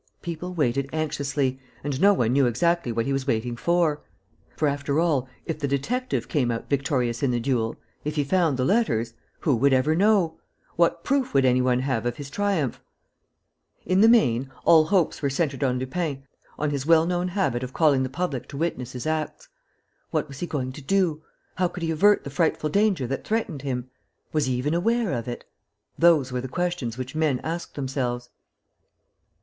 People 0.23 0.55
waited 0.55 0.89
anxiously; 0.91 1.59
and 1.83 2.01
no 2.01 2.11
one 2.11 2.33
knew 2.33 2.47
exactly 2.47 2.91
what 2.91 3.05
he 3.05 3.13
was 3.13 3.27
waiting 3.27 3.55
for. 3.55 4.01
For, 4.57 4.67
after 4.67 4.99
all, 4.99 5.29
if 5.45 5.59
the 5.59 5.67
detective 5.67 6.27
came 6.27 6.49
out 6.49 6.67
victorious 6.67 7.21
in 7.21 7.29
the 7.29 7.39
duel, 7.39 7.75
if 8.03 8.15
he 8.15 8.23
found 8.23 8.57
the 8.57 8.65
letters, 8.65 9.13
who 9.41 9.55
would 9.57 9.73
ever 9.73 9.93
know? 9.95 10.39
What 10.75 11.03
proof 11.03 11.35
would 11.35 11.45
any 11.45 11.61
one 11.61 11.81
have 11.81 12.07
of 12.07 12.17
his 12.17 12.31
triumph? 12.31 12.81
In 13.85 14.01
the 14.01 14.09
main, 14.09 14.49
all 14.65 14.85
hopes 14.85 15.21
were 15.21 15.29
centred 15.29 15.63
on 15.63 15.77
Lupin, 15.77 16.23
on 16.57 16.71
his 16.71 16.83
well 16.87 17.05
known 17.05 17.27
habit 17.27 17.61
of 17.61 17.71
calling 17.71 18.01
the 18.01 18.09
public 18.09 18.47
to 18.47 18.57
witness 18.57 18.93
his 18.93 19.05
acts. 19.05 19.49
What 20.09 20.27
was 20.27 20.39
he 20.39 20.47
going 20.47 20.71
to 20.71 20.81
do? 20.81 21.21
How 21.57 21.67
could 21.67 21.83
he 21.83 21.91
avert 21.91 22.23
the 22.23 22.31
frightful 22.31 22.71
danger 22.71 23.05
that 23.05 23.23
threatened 23.23 23.61
him? 23.61 23.91
Was 24.33 24.47
he 24.47 24.53
even 24.55 24.73
aware 24.73 25.13
of 25.13 25.27
it? 25.27 25.45
Those 25.99 26.31
were 26.31 26.41
the 26.41 26.47
questions 26.47 26.97
which 26.97 27.13
men 27.13 27.39
asked 27.43 27.75
themselves. 27.75 28.31